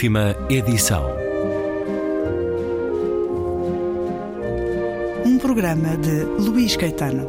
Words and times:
Última 0.00 0.34
edição. 0.48 1.04
Um 5.26 5.36
programa 5.36 5.94
de 5.98 6.24
Luís 6.42 6.74
Caetano. 6.74 7.28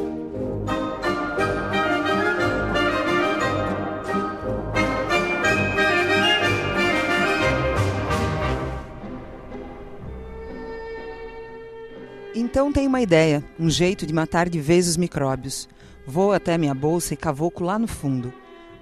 Então 12.33 12.71
tenho 12.71 12.87
uma 12.87 13.01
ideia, 13.01 13.43
um 13.59 13.69
jeito 13.69 14.07
de 14.07 14.13
matar 14.13 14.47
de 14.47 14.61
vez 14.61 14.87
os 14.87 14.95
micróbios. 14.95 15.67
Vou 16.07 16.31
até 16.31 16.57
minha 16.57 16.73
bolsa 16.73 17.13
e 17.13 17.17
cavoco 17.17 17.65
lá 17.65 17.77
no 17.77 17.89
fundo. 17.89 18.33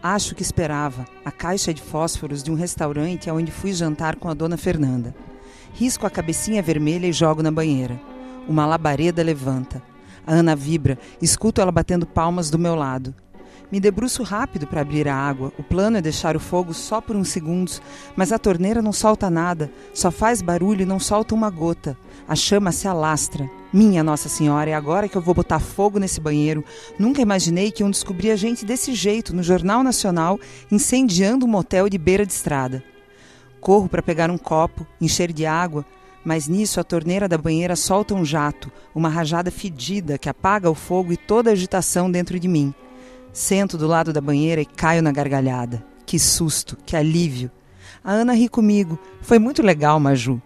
Acho 0.02 0.34
que 0.34 0.42
esperava 0.42 1.06
a 1.26 1.32
caixa 1.32 1.74
de 1.74 1.82
fósforos 1.82 2.42
de 2.42 2.50
um 2.50 2.56
restaurante 2.56 3.30
aonde 3.30 3.52
fui 3.52 3.74
jantar 3.74 4.16
com 4.16 4.30
a 4.30 4.34
dona 4.34 4.56
Fernanda. 4.56 5.14
Risco 5.74 6.06
a 6.06 6.10
cabecinha 6.10 6.62
vermelha 6.62 7.06
e 7.06 7.12
jogo 7.12 7.44
na 7.44 7.52
banheira. 7.52 8.00
Uma 8.48 8.66
labareda 8.66 9.22
levanta. 9.22 9.84
A 10.26 10.34
Ana 10.34 10.56
vibra, 10.56 10.98
escuto 11.22 11.60
ela 11.60 11.72
batendo 11.72 12.06
palmas 12.06 12.50
do 12.50 12.58
meu 12.58 12.76
lado. 12.76 13.14
Me 13.72 13.80
debruço 13.80 14.24
rápido 14.24 14.66
para 14.66 14.82
abrir 14.82 15.08
a 15.08 15.16
água. 15.16 15.54
O 15.58 15.62
plano 15.62 15.98
é 15.98 16.02
deixar 16.02 16.36
o 16.36 16.40
fogo 16.40 16.74
só 16.74 17.00
por 17.00 17.16
uns 17.16 17.30
segundos, 17.30 17.80
mas 18.16 18.32
a 18.32 18.40
torneira 18.40 18.82
não 18.82 18.92
solta 18.92 19.30
nada, 19.30 19.72
só 19.94 20.10
faz 20.10 20.42
barulho 20.42 20.82
e 20.82 20.86
não 20.86 21.00
solta 21.00 21.36
uma 21.36 21.52
gota. 21.52 21.96
A 22.28 22.36
chama 22.36 22.72
se 22.72 22.88
alastra. 22.88 23.50
Minha 23.72 24.04
Nossa 24.04 24.28
Senhora, 24.28 24.72
é 24.72 24.74
agora 24.74 25.08
que 25.08 25.16
eu 25.16 25.22
vou 25.22 25.36
botar 25.36 25.60
fogo 25.60 26.00
nesse 26.00 26.20
banheiro. 26.20 26.64
Nunca 26.98 27.22
imaginei 27.22 27.72
que 27.72 27.84
iam 27.84 27.92
descobrir 27.92 28.32
a 28.32 28.36
gente 28.36 28.66
desse 28.66 28.96
jeito 28.96 29.36
no 29.36 29.44
Jornal 29.44 29.84
Nacional, 29.84 30.40
incendiando 30.72 31.46
um 31.46 31.50
motel 31.50 31.88
de 31.88 31.98
beira 31.98 32.26
de 32.26 32.34
estrada. 32.34 32.84
Corro 33.62 33.88
para 33.88 34.02
pegar 34.02 34.32
um 34.32 34.38
copo, 34.38 34.88
encher 35.00 35.32
de 35.32 35.46
água, 35.46 35.86
mas 36.26 36.48
nisso 36.48 36.80
a 36.80 36.84
torneira 36.84 37.28
da 37.28 37.38
banheira 37.38 37.76
solta 37.76 38.16
um 38.16 38.26
jato, 38.26 38.72
uma 38.96 39.10
rajada 39.10 39.52
fedida 39.52 40.18
que 40.18 40.30
apaga 40.30 40.72
o 40.72 40.76
fogo 40.76 41.14
e 41.14 41.18
toda 41.18 41.52
a 41.52 41.54
agitação 41.54 42.10
dentro 42.10 42.40
de 42.40 42.48
mim. 42.48 42.74
Sento 43.32 43.78
do 43.78 43.88
lado 43.88 44.12
da 44.12 44.22
banheira 44.22 44.62
e 44.62 44.66
caio 44.66 45.02
na 45.02 45.12
gargalhada. 45.12 45.84
Que 46.06 46.18
susto, 46.18 46.78
que 46.86 46.96
alívio. 46.96 47.52
A 48.04 48.12
Ana 48.12 48.34
ri 48.34 48.50
comigo. 48.50 48.98
Foi 49.22 49.38
muito 49.38 49.62
legal, 49.62 50.00
Maju. 50.00 50.42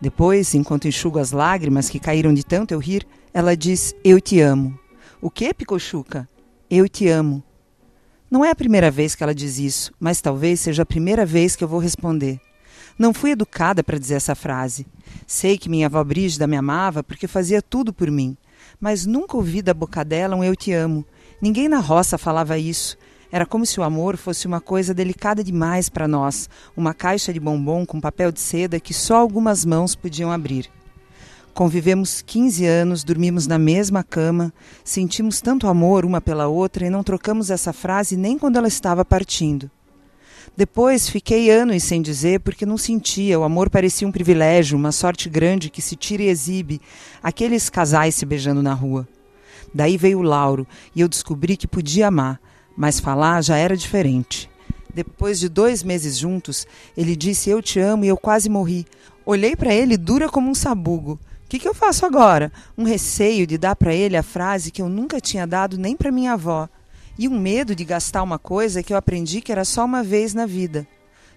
Depois, 0.00 0.54
enquanto 0.54 0.88
enxugo 0.88 1.18
as 1.18 1.32
lágrimas 1.32 1.88
que 1.88 2.00
caíram 2.00 2.34
de 2.34 2.44
tanto 2.44 2.72
eu 2.72 2.78
rir, 2.78 3.06
ela 3.32 3.56
diz: 3.56 3.94
Eu 4.02 4.20
te 4.20 4.40
amo. 4.40 4.78
O 5.20 5.30
que, 5.30 5.54
Picochuca? 5.54 6.28
Eu 6.68 6.88
te 6.88 7.08
amo. 7.08 7.42
Não 8.30 8.44
é 8.44 8.50
a 8.50 8.54
primeira 8.54 8.90
vez 8.90 9.14
que 9.14 9.22
ela 9.22 9.34
diz 9.34 9.58
isso, 9.58 9.92
mas 10.00 10.20
talvez 10.20 10.60
seja 10.60 10.82
a 10.82 10.86
primeira 10.86 11.24
vez 11.24 11.54
que 11.54 11.62
eu 11.62 11.68
vou 11.68 11.78
responder. 11.78 12.40
Não 12.98 13.14
fui 13.14 13.30
educada 13.30 13.82
para 13.82 13.98
dizer 13.98 14.14
essa 14.14 14.34
frase. 14.34 14.86
Sei 15.26 15.56
que 15.56 15.68
minha 15.68 15.86
avó 15.86 16.02
Brígida 16.02 16.46
me 16.46 16.56
amava 16.56 17.02
porque 17.02 17.26
fazia 17.26 17.62
tudo 17.62 17.92
por 17.92 18.10
mim, 18.10 18.36
mas 18.80 19.06
nunca 19.06 19.36
ouvi 19.36 19.62
da 19.62 19.72
boca 19.72 20.04
dela 20.04 20.36
um 20.36 20.44
eu 20.44 20.56
te 20.56 20.72
amo. 20.72 21.04
Ninguém 21.44 21.68
na 21.68 21.78
roça 21.78 22.16
falava 22.16 22.56
isso. 22.56 22.96
Era 23.30 23.44
como 23.44 23.66
se 23.66 23.78
o 23.78 23.82
amor 23.82 24.16
fosse 24.16 24.46
uma 24.46 24.62
coisa 24.62 24.94
delicada 24.94 25.44
demais 25.44 25.90
para 25.90 26.08
nós, 26.08 26.48
uma 26.74 26.94
caixa 26.94 27.34
de 27.34 27.38
bombom 27.38 27.84
com 27.84 28.00
papel 28.00 28.32
de 28.32 28.40
seda 28.40 28.80
que 28.80 28.94
só 28.94 29.16
algumas 29.16 29.62
mãos 29.62 29.94
podiam 29.94 30.32
abrir. 30.32 30.70
Convivemos 31.52 32.22
15 32.22 32.64
anos, 32.64 33.04
dormimos 33.04 33.46
na 33.46 33.58
mesma 33.58 34.02
cama, 34.02 34.54
sentimos 34.82 35.42
tanto 35.42 35.68
amor 35.68 36.06
uma 36.06 36.18
pela 36.18 36.48
outra 36.48 36.86
e 36.86 36.90
não 36.90 37.02
trocamos 37.04 37.50
essa 37.50 37.74
frase 37.74 38.16
nem 38.16 38.38
quando 38.38 38.56
ela 38.56 38.66
estava 38.66 39.04
partindo. 39.04 39.70
Depois 40.56 41.10
fiquei 41.10 41.50
anos 41.50 41.82
sem 41.82 42.00
dizer 42.00 42.40
porque 42.40 42.64
não 42.64 42.78
sentia, 42.78 43.38
o 43.38 43.44
amor 43.44 43.68
parecia 43.68 44.08
um 44.08 44.12
privilégio, 44.12 44.78
uma 44.78 44.92
sorte 44.92 45.28
grande 45.28 45.68
que 45.68 45.82
se 45.82 45.94
tira 45.94 46.22
e 46.22 46.28
exibe, 46.28 46.80
aqueles 47.22 47.68
casais 47.68 48.14
se 48.14 48.24
beijando 48.24 48.62
na 48.62 48.72
rua. 48.72 49.06
Daí 49.74 49.96
veio 49.96 50.20
o 50.20 50.22
Lauro 50.22 50.64
e 50.94 51.00
eu 51.00 51.08
descobri 51.08 51.56
que 51.56 51.66
podia 51.66 52.06
amar, 52.06 52.40
mas 52.76 53.00
falar 53.00 53.42
já 53.42 53.56
era 53.56 53.76
diferente. 53.76 54.48
Depois 54.94 55.40
de 55.40 55.48
dois 55.48 55.82
meses 55.82 56.16
juntos, 56.16 56.64
ele 56.96 57.16
disse 57.16 57.50
eu 57.50 57.60
te 57.60 57.80
amo 57.80 58.04
e 58.04 58.08
eu 58.08 58.16
quase 58.16 58.48
morri. 58.48 58.86
Olhei 59.26 59.56
para 59.56 59.74
ele 59.74 59.96
dura 59.96 60.28
como 60.28 60.48
um 60.48 60.54
sabugo. 60.54 61.18
O 61.44 61.48
que, 61.48 61.58
que 61.58 61.68
eu 61.68 61.74
faço 61.74 62.06
agora? 62.06 62.52
Um 62.78 62.84
receio 62.84 63.46
de 63.46 63.58
dar 63.58 63.74
para 63.74 63.92
ele 63.92 64.16
a 64.16 64.22
frase 64.22 64.70
que 64.70 64.80
eu 64.80 64.88
nunca 64.88 65.20
tinha 65.20 65.46
dado 65.46 65.76
nem 65.76 65.96
para 65.96 66.12
minha 66.12 66.34
avó. 66.34 66.68
E 67.18 67.28
um 67.28 67.38
medo 67.38 67.74
de 67.74 67.84
gastar 67.84 68.22
uma 68.22 68.38
coisa 68.38 68.82
que 68.82 68.92
eu 68.92 68.96
aprendi 68.96 69.40
que 69.40 69.50
era 69.50 69.64
só 69.64 69.84
uma 69.84 70.04
vez 70.04 70.34
na 70.34 70.46
vida. 70.46 70.86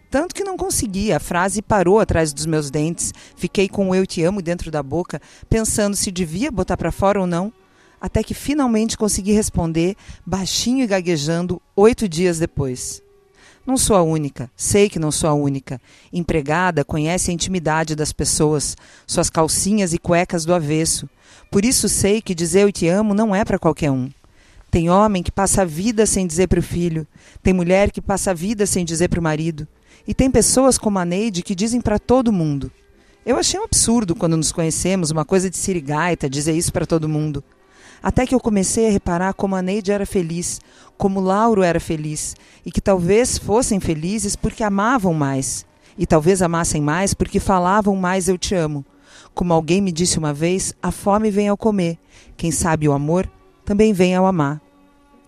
Tanto 0.09 0.33
que 0.33 0.43
não 0.43 0.55
consegui, 0.57 1.11
a 1.11 1.19
frase 1.19 1.61
parou 1.61 1.99
atrás 1.99 2.31
dos 2.31 2.45
meus 2.45 2.69
dentes. 2.69 3.13
Fiquei 3.35 3.67
com 3.67 3.89
o 3.89 3.95
eu 3.95 4.05
te 4.05 4.23
amo 4.23 4.41
dentro 4.41 4.71
da 4.71 4.81
boca, 4.81 5.21
pensando 5.49 5.95
se 5.95 6.11
devia 6.11 6.51
botar 6.51 6.77
para 6.77 6.91
fora 6.91 7.19
ou 7.19 7.27
não 7.27 7.51
até 7.99 8.23
que 8.23 8.33
finalmente 8.33 8.97
consegui 8.97 9.31
responder, 9.31 9.95
baixinho 10.25 10.83
e 10.83 10.87
gaguejando, 10.87 11.61
oito 11.75 12.07
dias 12.07 12.39
depois. 12.39 13.01
Não 13.65 13.75
sou 13.75 13.97
a 13.97 14.01
única, 14.01 14.49
sei 14.55 14.89
que 14.89 14.97
não 14.97 15.11
sou 15.11 15.29
a 15.29 15.33
única. 15.33 15.81
Empregada 16.13 16.85
conhece 16.85 17.31
a 17.31 17.33
intimidade 17.33 17.95
das 17.95 18.13
pessoas, 18.13 18.77
suas 19.05 19.29
calcinhas 19.29 19.91
e 19.91 19.97
cuecas 19.97 20.45
do 20.45 20.53
avesso. 20.53 21.09
Por 21.51 21.65
isso 21.65 21.89
sei 21.89 22.21
que 22.21 22.33
dizer 22.33 22.61
eu 22.61 22.71
te 22.71 22.87
amo 22.87 23.13
não 23.13 23.35
é 23.35 23.43
para 23.43 23.59
qualquer 23.59 23.91
um. 23.91 24.09
Tem 24.71 24.89
homem 24.89 25.23
que 25.23 25.31
passa 25.31 25.63
a 25.63 25.65
vida 25.65 26.05
sem 26.05 26.27
dizer 26.27 26.47
para 26.47 26.59
o 26.59 26.63
filho, 26.63 27.07
tem 27.41 27.53
mulher 27.53 27.91
que 27.91 28.01
passa 28.01 28.31
a 28.31 28.33
vida 28.33 28.65
sem 28.65 28.85
dizer 28.85 29.09
para 29.09 29.19
o 29.19 29.23
marido, 29.23 29.67
e 30.07 30.13
tem 30.13 30.29
pessoas 30.29 30.77
como 30.77 30.99
a 30.99 31.05
Neide 31.05 31.41
que 31.41 31.55
dizem 31.55 31.81
para 31.81 31.97
todo 31.97 32.33
mundo. 32.33 32.71
Eu 33.25 33.37
achei 33.37 33.59
um 33.59 33.63
absurdo 33.63 34.15
quando 34.15 34.37
nos 34.37 34.51
conhecemos, 34.51 35.11
uma 35.11 35.25
coisa 35.25 35.49
de 35.49 35.57
sirigaita, 35.57 36.29
dizer 36.29 36.53
isso 36.53 36.71
para 36.71 36.85
todo 36.85 37.09
mundo. 37.09 37.43
Até 38.07 38.25
que 38.25 38.33
eu 38.33 38.39
comecei 38.39 38.87
a 38.87 38.89
reparar 38.89 39.33
como 39.33 39.53
a 39.53 39.61
Neide 39.61 39.91
era 39.91 40.05
feliz, 40.05 40.61
como 40.97 41.19
Lauro 41.19 41.61
era 41.61 41.77
feliz, 41.77 42.37
e 42.65 42.71
que 42.71 42.79
talvez 42.79 43.37
fossem 43.37 43.81
felizes 43.81 44.33
porque 44.33 44.63
amavam 44.63 45.13
mais, 45.13 45.65
e 45.97 46.07
talvez 46.07 46.41
amassem 46.41 46.81
mais 46.81 47.13
porque 47.13 47.37
falavam 47.37 47.97
mais 47.97 48.29
eu 48.29 48.37
te 48.37 48.55
amo. 48.55 48.85
Como 49.33 49.51
alguém 49.51 49.81
me 49.81 49.91
disse 49.91 50.17
uma 50.17 50.33
vez, 50.33 50.73
a 50.81 50.89
fome 50.89 51.29
vem 51.29 51.49
ao 51.49 51.57
comer, 51.57 51.97
quem 52.37 52.49
sabe 52.49 52.87
o 52.87 52.93
amor 52.93 53.29
também 53.65 53.91
vem 53.91 54.15
ao 54.15 54.25
amar. 54.25 54.61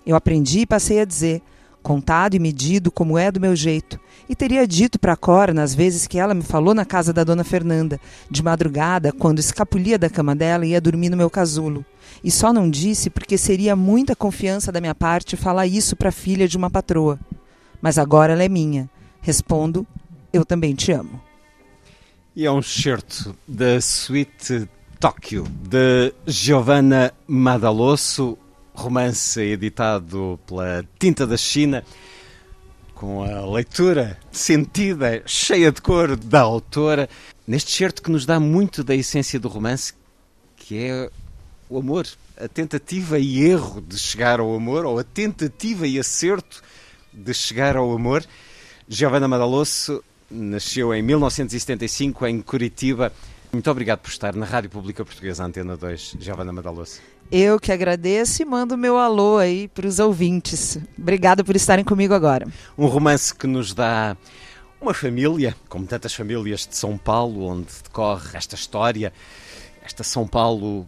Eu 0.05 0.15
aprendi 0.15 0.61
e 0.61 0.65
passei 0.65 1.01
a 1.01 1.05
dizer, 1.05 1.41
contado 1.89 2.35
e 2.35 2.39
medido 2.39 2.91
como 2.91 3.17
é 3.17 3.31
do 3.31 3.41
meu 3.41 3.55
jeito, 3.55 3.99
e 4.29 4.35
teria 4.35 4.67
dito 4.67 4.99
para 4.99 5.15
Cora 5.15 5.55
nas 5.55 5.73
vezes 5.73 6.05
que 6.05 6.19
ela 6.19 6.35
me 6.35 6.43
falou 6.43 6.75
na 6.75 6.85
casa 6.85 7.11
da 7.11 7.23
dona 7.23 7.43
Fernanda, 7.43 7.99
de 8.29 8.43
madrugada, 8.43 9.11
quando 9.11 9.39
escapulia 9.39 9.97
da 9.97 10.07
cama 10.07 10.35
dela 10.35 10.67
e 10.67 10.69
ia 10.69 10.79
dormir 10.79 11.09
no 11.09 11.17
meu 11.17 11.31
casulo. 11.31 11.83
E 12.23 12.29
só 12.29 12.53
não 12.53 12.69
disse 12.69 13.09
porque 13.09 13.39
seria 13.39 13.75
muita 13.75 14.15
confiança 14.15 14.71
da 14.71 14.79
minha 14.79 14.93
parte 14.93 15.35
falar 15.35 15.65
isso 15.65 15.95
para 15.95 16.09
a 16.09 16.11
filha 16.11 16.47
de 16.47 16.57
uma 16.57 16.69
patroa. 16.69 17.19
Mas 17.81 17.97
agora 17.97 18.33
ela 18.33 18.43
é 18.43 18.49
minha. 18.49 18.87
Respondo: 19.19 19.83
Eu 20.31 20.45
também 20.45 20.75
te 20.75 20.91
amo. 20.91 21.19
E 22.35 22.45
é 22.45 22.51
um 22.51 22.61
certo 22.61 23.35
da 23.47 23.81
suíte 23.81 24.69
Tóquio 24.99 25.43
de 25.67 26.13
Giovanna 26.27 27.11
Madalosso, 27.27 28.37
romance 28.79 29.39
editado 29.41 30.39
pela 30.47 30.85
Tinta 30.97 31.27
da 31.27 31.35
China, 31.35 31.83
com 32.95 33.23
a 33.23 33.45
leitura 33.45 34.17
sentida, 34.31 35.21
cheia 35.25 35.71
de 35.71 35.81
cor 35.81 36.15
da 36.15 36.39
autora, 36.41 37.09
neste 37.45 37.71
certo 37.71 38.01
que 38.01 38.09
nos 38.09 38.25
dá 38.25 38.39
muito 38.39 38.83
da 38.83 38.95
essência 38.95 39.39
do 39.39 39.49
romance, 39.49 39.93
que 40.55 40.77
é 40.77 41.09
o 41.69 41.77
amor, 41.77 42.07
a 42.37 42.47
tentativa 42.47 43.19
e 43.19 43.41
erro 43.41 43.81
de 43.81 43.97
chegar 43.97 44.39
ao 44.39 44.55
amor, 44.55 44.85
ou 44.85 44.97
a 44.97 45.03
tentativa 45.03 45.85
e 45.85 45.99
acerto 45.99 46.63
de 47.13 47.33
chegar 47.33 47.75
ao 47.75 47.91
amor. 47.91 48.25
Giovanna 48.87 49.27
Madalosso 49.27 50.03
nasceu 50.31 50.93
em 50.93 51.01
1975 51.01 52.25
em 52.27 52.41
Curitiba. 52.41 53.11
Muito 53.51 53.69
obrigado 53.71 53.99
por 53.99 54.09
estar 54.09 54.35
na 54.35 54.45
Rádio 54.45 54.69
Pública 54.69 55.03
Portuguesa 55.03 55.43
Antena 55.43 55.75
2, 55.75 56.17
Giovanna 56.19 56.53
Madalosso. 56.53 57.01
Eu 57.31 57.59
que 57.59 57.71
agradeço 57.71 58.43
e 58.43 58.45
mando 58.45 58.77
meu 58.77 58.97
alô 58.97 59.37
aí 59.39 59.67
para 59.67 59.87
os 59.87 59.97
ouvintes. 59.97 60.77
Obrigada 60.97 61.43
por 61.43 61.55
estarem 61.55 61.83
comigo 61.83 62.13
agora. 62.13 62.47
Um 62.77 62.85
romance 62.85 63.33
que 63.33 63.47
nos 63.47 63.73
dá 63.73 64.15
uma 64.79 64.93
família, 64.93 65.55
como 65.67 65.87
tantas 65.87 66.13
famílias 66.13 66.67
de 66.67 66.77
São 66.77 66.95
Paulo, 66.95 67.43
onde 67.45 67.67
decorre 67.83 68.37
esta 68.37 68.53
história, 68.53 69.11
esta 69.83 70.03
São 70.03 70.27
Paulo 70.27 70.87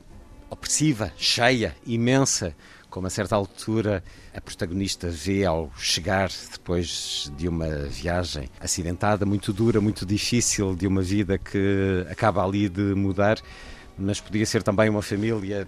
opressiva, 0.50 1.12
cheia, 1.18 1.76
imensa, 1.86 2.56
como 2.92 3.08
a 3.08 3.10
certa 3.10 3.36
altura 3.36 4.04
a 4.36 4.42
protagonista 4.42 5.10
vê 5.10 5.46
ao 5.46 5.72
chegar 5.78 6.30
depois 6.52 7.32
de 7.38 7.48
uma 7.48 7.68
viagem 7.88 8.50
acidentada, 8.60 9.26
muito 9.26 9.52
dura, 9.52 9.82
muito 9.82 10.06
difícil, 10.06 10.76
de 10.76 10.86
uma 10.86 11.02
vida 11.02 11.38
que 11.38 12.06
acaba 12.12 12.44
ali 12.44 12.68
de 12.70 12.94
mudar, 12.94 13.40
mas 13.98 14.20
podia 14.20 14.46
ser 14.46 14.62
também 14.62 14.90
uma 14.90 15.02
família 15.02 15.68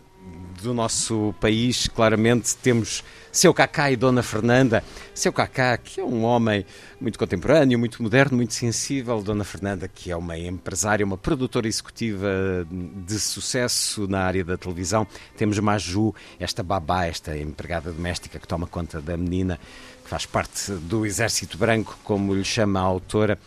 do 0.63 0.73
nosso 0.73 1.35
país, 1.39 1.87
claramente 1.87 2.55
temos 2.55 3.03
seu 3.31 3.53
Cacá 3.53 3.91
e 3.91 3.95
Dona 3.95 4.23
Fernanda. 4.23 4.83
Seu 5.13 5.33
Cacá, 5.33 5.77
que 5.77 5.99
é 5.99 6.03
um 6.03 6.23
homem 6.23 6.65
muito 7.01 7.19
contemporâneo, 7.19 7.77
muito 7.77 8.01
moderno, 8.01 8.37
muito 8.37 8.53
sensível. 8.53 9.21
Dona 9.21 9.43
Fernanda, 9.43 9.87
que 9.87 10.09
é 10.09 10.15
uma 10.15 10.37
empresária, 10.37 11.05
uma 11.05 11.17
produtora 11.17 11.67
executiva 11.67 12.29
de 12.71 13.19
sucesso 13.19 14.07
na 14.07 14.21
área 14.21 14.43
da 14.43 14.57
televisão. 14.57 15.05
Temos 15.35 15.59
Maju, 15.59 16.15
esta 16.39 16.63
babá, 16.63 17.05
esta 17.05 17.37
empregada 17.37 17.91
doméstica 17.91 18.39
que 18.39 18.47
toma 18.47 18.65
conta 18.65 19.01
da 19.01 19.17
menina, 19.17 19.59
que 20.03 20.09
faz 20.09 20.25
parte 20.25 20.71
do 20.71 21.05
Exército 21.05 21.57
Branco, 21.57 21.97
como 22.03 22.33
lhe 22.33 22.45
chama 22.45 22.79
a 22.79 22.83
autora. 22.83 23.37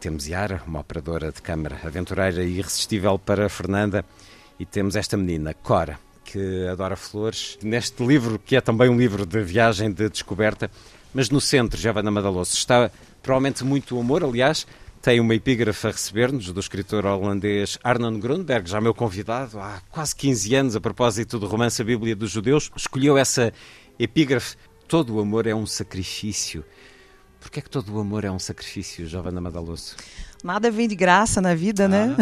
Temos 0.00 0.26
Yara, 0.26 0.62
uma 0.66 0.80
operadora 0.80 1.30
de 1.30 1.42
câmara 1.42 1.78
aventureira 1.84 2.42
e 2.42 2.58
irresistível 2.58 3.18
para 3.18 3.48
Fernanda. 3.48 4.04
E 4.58 4.66
temos 4.66 4.96
esta 4.96 5.16
menina, 5.16 5.54
Cora, 5.54 6.00
que 6.30 6.66
adora 6.70 6.94
flores. 6.94 7.58
Neste 7.62 8.04
livro, 8.04 8.38
que 8.38 8.54
é 8.54 8.60
também 8.60 8.90
um 8.90 8.98
livro 8.98 9.24
de 9.24 9.40
viagem, 9.40 9.90
de 9.90 10.10
descoberta, 10.10 10.70
mas 11.14 11.30
no 11.30 11.40
centro, 11.40 11.80
Giovanna 11.80 12.10
Madaloso, 12.10 12.52
está 12.54 12.90
provavelmente 13.22 13.64
muito 13.64 13.98
humor. 13.98 14.22
Aliás, 14.22 14.66
tem 15.00 15.20
uma 15.20 15.34
epígrafe 15.34 15.86
a 15.86 15.90
receber-nos 15.90 16.52
do 16.52 16.60
escritor 16.60 17.06
holandês 17.06 17.78
Arnon 17.82 18.18
Grunberg, 18.18 18.68
já 18.68 18.78
meu 18.78 18.92
convidado 18.92 19.58
há 19.58 19.80
quase 19.90 20.14
15 20.16 20.54
anos, 20.54 20.76
a 20.76 20.80
propósito 20.80 21.38
do 21.38 21.46
romance 21.46 21.80
A 21.80 21.84
Bíblia 21.84 22.14
dos 22.14 22.30
Judeus. 22.30 22.70
Escolheu 22.76 23.16
essa 23.16 23.50
epígrafe: 23.98 24.56
Todo 24.86 25.14
o 25.14 25.20
amor 25.20 25.46
é 25.46 25.54
um 25.54 25.64
sacrifício. 25.66 26.62
Porquê 27.40 27.60
é 27.60 27.62
que 27.62 27.70
todo 27.70 27.94
o 27.94 28.00
amor 28.00 28.24
é 28.24 28.30
um 28.30 28.38
sacrifício, 28.38 29.06
Giovanna 29.06 29.40
Madaloso? 29.40 29.96
Nada 30.44 30.70
vem 30.70 30.86
de 30.86 30.94
graça 30.94 31.40
na 31.40 31.54
vida, 31.54 31.86
ah. 31.86 31.88
né? 31.88 32.16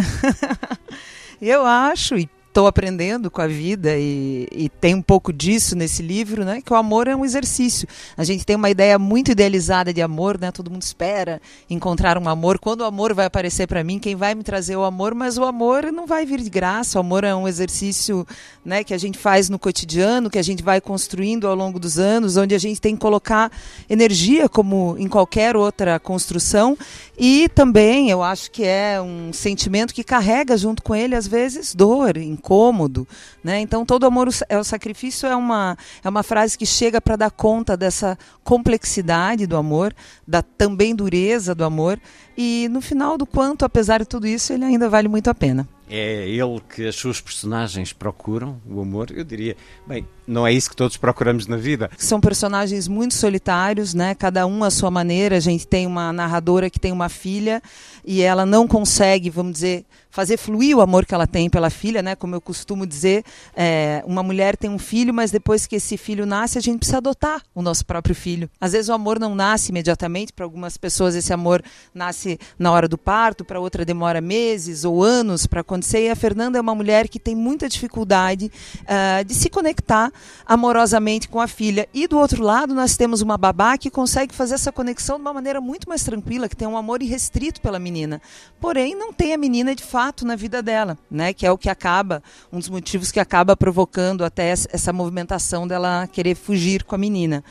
Eu 1.43 1.67
acho, 1.67 2.17
e 2.17 2.29
estou 2.56 2.67
aprendendo 2.67 3.31
com 3.31 3.43
a 3.43 3.47
vida 3.47 3.99
e, 3.99 4.49
e, 4.50 4.70
tem 4.70 4.94
um 4.94 5.03
pouco 5.03 5.31
disso 5.31 5.76
nesse 5.76 6.03
livro, 6.03 6.43
né? 6.43 6.62
Que 6.64 6.73
o 6.73 6.76
amor 6.76 7.06
é 7.06 7.14
um 7.14 7.23
exercício. 7.23 7.87
A 8.17 8.25
gente 8.25 8.47
tem 8.47 8.56
uma 8.56 8.70
ideia 8.70 8.99
muito 8.99 9.31
idealizada 9.31 9.93
de 9.93 10.00
amor, 10.00 10.41
né? 10.41 10.50
Todo 10.50 10.70
mundo 10.70 10.81
espera 10.81 11.38
encontrar 11.69 12.17
um 12.17 12.26
amor. 12.26 12.58
Quando 12.58 12.81
o 12.81 12.85
amor 12.85 13.12
vai 13.12 13.26
aparecer 13.26 13.67
para 13.67 13.85
mim, 13.85 13.99
quem 13.99 14.17
vai 14.17 14.35
me 14.35 14.43
trazer 14.43 14.75
o 14.75 14.85
amor? 14.85 15.14
Mas 15.14 15.37
o 15.37 15.44
amor 15.44 15.93
não 15.93 16.06
vai 16.06 16.25
vir 16.25 16.41
de 16.41 16.49
graça. 16.49 16.97
O 16.97 17.00
amor 17.00 17.25
é 17.25 17.35
um 17.35 17.47
exercício, 17.47 18.26
né? 18.64 18.82
Que 18.82 18.94
a 18.94 18.99
gente 18.99 19.19
faz 19.19 19.50
no 19.50 19.59
cotidiano, 19.59 20.31
que 20.31 20.38
a 20.38 20.43
gente 20.43 20.62
vai 20.62 20.81
construindo 20.81 21.47
ao 21.47 21.55
longo 21.55 21.79
dos 21.79 21.99
anos, 21.99 22.38
onde 22.38 22.55
a 22.55 22.59
gente 22.59 22.81
tem 22.81 22.94
que 22.94 23.02
colocar 23.02 23.52
energia, 23.87 24.49
como 24.49 24.97
em 24.99 25.09
qualquer 25.09 25.59
outra 25.59 26.00
construção. 26.00 26.75
E 27.19 27.50
também 27.50 28.09
eu 28.09 28.23
acho 28.23 28.50
que 28.50 28.64
é 28.64 28.99
um 28.99 29.31
sentimento 29.31 29.93
que 29.93 30.02
carrega 30.02 30.56
junto 30.56 30.82
com 30.82 30.94
ele 30.94 31.14
às 31.14 31.26
vezes 31.26 31.75
dor, 31.75 32.17
incômodo, 32.46 33.06
né? 33.43 33.60
Então 33.60 33.84
todo 33.84 34.06
amor 34.06 34.28
é 34.48 34.56
o 34.56 34.62
sacrifício 34.62 35.28
é 35.28 35.34
uma 35.34 35.76
é 36.04 36.08
uma 36.08 36.22
frase 36.22 36.56
que 36.56 36.64
chega 36.64 37.00
para 37.00 37.16
dar 37.16 37.31
conta 37.31 37.76
dessa 37.76 38.16
complexidade 38.44 39.46
do 39.46 39.56
amor, 39.56 39.93
da 40.26 40.43
também 40.43 40.94
dureza 40.94 41.54
do 41.54 41.64
amor 41.64 42.00
e 42.37 42.69
no 42.70 42.81
final 42.81 43.19
do 43.19 43.26
quanto, 43.26 43.64
apesar 43.64 43.98
de 43.98 44.04
tudo 44.04 44.26
isso, 44.26 44.52
ele 44.52 44.64
ainda 44.64 44.88
vale 44.88 45.08
muito 45.08 45.28
a 45.28 45.34
pena. 45.34 45.66
É 45.88 46.29
ele 46.29 46.61
que 46.75 46.87
as 46.87 46.97
suas 46.97 47.21
personagens 47.21 47.93
procuram, 47.93 48.61
o 48.69 48.81
amor. 48.81 49.11
Eu 49.11 49.25
diria, 49.25 49.56
bem, 49.87 50.06
não 50.27 50.47
é 50.47 50.53
isso 50.53 50.69
que 50.69 50.77
todos 50.77 50.97
procuramos 50.97 51.47
na 51.47 51.56
vida. 51.56 51.91
São 51.97 52.21
personagens 52.21 52.88
muito 52.88 53.15
solitários, 53.15 53.94
né? 53.94 54.15
Cada 54.15 54.47
um 54.47 54.65
à 54.65 54.71
sua 54.71 54.91
maneira. 54.91 55.37
A 55.37 55.41
gente 55.41 55.67
tem 55.67 55.87
uma 55.87 56.12
narradora 56.12 56.69
que 56.69 56.81
tem 56.81 56.91
uma 56.91 57.09
filha 57.09 57.62
e 58.05 58.23
ela 58.23 58.44
não 58.44 58.67
consegue, 58.67 59.31
vamos 59.31 59.53
dizer, 59.53 59.85
fazer 60.11 60.37
fluir 60.38 60.77
o 60.77 60.81
amor 60.81 61.05
que 61.05 61.15
ela 61.15 61.27
tem 61.27 61.49
pela 61.50 61.71
filha, 61.71 62.03
né? 62.03 62.17
Como 62.17 62.35
eu 62.35 62.41
costumo 62.41 62.87
dizer, 62.87 63.23
é, 63.55 64.03
uma 64.06 64.23
mulher 64.23 64.56
tem 64.56 64.71
um 64.71 64.79
filho, 64.79 65.12
mas 65.12 65.31
depois 65.31 65.67
que 65.67 65.77
esse 65.77 65.97
filho 65.97 66.25
nasce, 66.27 66.59
a 66.59 66.61
gente 66.61 66.79
precisa 66.79 66.97
adotar 66.97 67.43
o 67.55 67.61
nosso 67.61 67.85
próprio 67.85 68.15
filho. 68.15 68.50
Às 68.61 68.73
vezes 68.73 68.88
o 68.88 68.94
amor 68.94 69.21
não 69.21 69.35
nasce 69.35 69.71
imediatamente. 69.71 70.33
Para 70.33 70.44
algumas 70.44 70.77
pessoas 70.77 71.15
esse 71.15 71.33
amor 71.33 71.62
nasce 71.94 72.38
na 72.59 72.73
hora 72.73 72.88
do 72.88 72.99
parto, 72.99 73.44
para 73.44 73.61
outra 73.61 73.85
demora 73.85 74.21
meses 74.21 74.85
ou 74.85 75.05
anos 75.05 75.47
para 75.47 75.62
acontecer. 75.76 76.06
E 76.06 76.11
a 76.11 76.17
Fernanda 76.17 76.58
é 76.58 76.61
uma 76.61 76.75
mulher 76.75 77.08
que 77.08 77.20
tem 77.20 77.34
muita 77.34 77.69
dificuldade 77.69 78.50
uh, 78.82 79.25
de 79.25 79.34
se 79.34 79.49
conectar 79.49 80.11
amorosamente 80.44 81.28
com 81.28 81.40
a 81.40 81.46
filha. 81.46 81.88
E 81.94 82.08
do 82.08 82.19
outro 82.19 82.43
lado, 82.43 82.75
nós 82.75 82.96
temos 82.96 83.20
uma 83.20 83.37
babá 83.38 83.78
que 83.78 83.90
consegue 83.90 84.34
fazer 84.34 84.55
essa 84.55 84.73
conexão 84.73 85.17
de 85.17 85.23
uma 85.23 85.32
maneira 85.32 85.61
muito 85.61 85.88
mais 85.88 86.02
tranquila, 86.02 86.49
que 86.49 86.56
tem 86.56 86.67
um 86.67 86.76
amor 86.76 87.02
irrestrito 87.02 87.61
pela 87.61 87.78
menina. 87.78 88.20
Porém, 88.61 88.94
não 88.94 89.12
tem 89.12 89.32
a 89.34 89.38
menina 89.38 89.75
de 89.75 89.82
fato 89.82 90.26
na 90.26 90.34
vida 90.34 90.62
dela, 90.62 90.99
né? 91.11 91.32
Que 91.32 91.46
é 91.46 91.52
o 91.52 91.58
que 91.58 91.69
acaba, 91.69 92.23
um 92.52 92.58
dos 92.58 92.69
motivos 92.69 93.12
que 93.12 93.20
acaba 93.20 93.56
provocando 93.56 94.25
até 94.25 94.49
essa 94.49 94.93
movimentação 94.93 95.67
dela 95.67 96.06
querer 96.06 96.34
fugir 96.34 96.84
com 96.84 96.94
a 96.94 96.99
menina. 96.99 97.44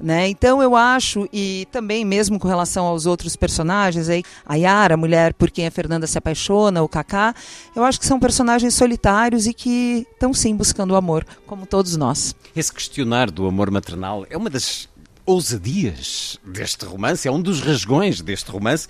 Né? 0.00 0.28
Então 0.28 0.62
eu 0.62 0.74
acho, 0.74 1.28
e 1.30 1.68
também 1.70 2.06
mesmo 2.06 2.38
com 2.38 2.48
relação 2.48 2.86
aos 2.86 3.04
outros 3.04 3.36
personagens, 3.36 4.08
aí, 4.08 4.22
a 4.46 4.54
Yara, 4.54 4.94
a 4.94 4.96
mulher 4.96 5.34
por 5.34 5.50
quem 5.50 5.66
a 5.66 5.70
Fernanda 5.70 6.06
se 6.06 6.16
apaixona, 6.16 6.82
o 6.82 6.88
Kaká, 6.88 7.34
eu 7.76 7.84
acho 7.84 8.00
que 8.00 8.06
são 8.06 8.18
personagens 8.18 8.72
solitários 8.72 9.46
e 9.46 9.52
que 9.52 10.06
estão 10.10 10.32
sim 10.32 10.56
buscando 10.56 10.92
o 10.92 10.96
amor, 10.96 11.26
como 11.46 11.66
todos 11.66 11.98
nós. 11.98 12.34
Esse 12.56 12.72
questionar 12.72 13.30
do 13.30 13.46
amor 13.46 13.70
maternal 13.70 14.24
é 14.30 14.38
uma 14.38 14.48
das 14.48 14.88
ousadias 15.26 16.38
deste 16.46 16.86
romance, 16.86 17.28
é 17.28 17.30
um 17.30 17.40
dos 17.40 17.60
rasgões 17.60 18.22
deste 18.22 18.50
romance. 18.50 18.88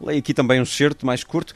Leio 0.00 0.20
aqui 0.20 0.32
também 0.32 0.60
um 0.60 0.66
certo 0.66 1.04
mais 1.04 1.24
curto. 1.24 1.54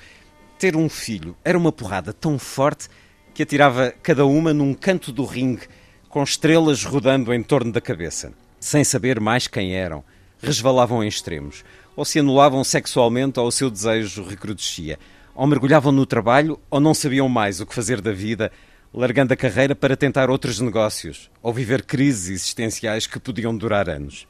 Ter 0.58 0.74
um 0.74 0.88
filho 0.88 1.36
era 1.44 1.56
uma 1.56 1.70
porrada 1.70 2.12
tão 2.12 2.40
forte 2.40 2.88
que 3.32 3.44
atirava 3.44 3.94
cada 4.02 4.26
uma 4.26 4.52
num 4.52 4.74
canto 4.74 5.12
do 5.12 5.24
ringue, 5.24 5.68
com 6.08 6.22
estrelas 6.24 6.82
rodando 6.82 7.32
em 7.32 7.42
torno 7.42 7.70
da 7.70 7.80
cabeça 7.80 8.32
sem 8.66 8.82
saber 8.82 9.20
mais 9.20 9.46
quem 9.46 9.76
eram, 9.76 10.02
resvalavam 10.42 11.04
em 11.04 11.06
extremos, 11.06 11.64
ou 11.94 12.04
se 12.04 12.18
anulavam 12.18 12.64
sexualmente 12.64 13.38
ou 13.38 13.46
o 13.46 13.52
seu 13.52 13.70
desejo 13.70 14.24
recrudescia, 14.24 14.98
ou 15.36 15.46
mergulhavam 15.46 15.92
no 15.92 16.04
trabalho 16.04 16.58
ou 16.68 16.80
não 16.80 16.92
sabiam 16.92 17.28
mais 17.28 17.60
o 17.60 17.66
que 17.66 17.72
fazer 17.72 18.00
da 18.00 18.10
vida, 18.10 18.50
largando 18.92 19.32
a 19.32 19.36
carreira 19.36 19.72
para 19.72 19.96
tentar 19.96 20.30
outros 20.30 20.58
negócios 20.58 21.30
ou 21.40 21.54
viver 21.54 21.84
crises 21.84 22.28
existenciais 22.28 23.06
que 23.06 23.20
podiam 23.20 23.56
durar 23.56 23.88
anos. 23.88 24.26